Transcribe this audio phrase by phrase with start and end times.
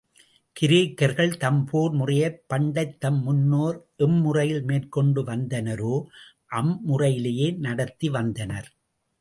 [0.55, 5.95] கிரேக்கர்கள் தம்போர் முறையைப் பண்டைத் தம் முன்னோர் எம்முறையில் மேற்கொண்டு வந்தனரோ,
[6.51, 8.69] அம்முறையிலேயே நடத்தி வந்தனர்.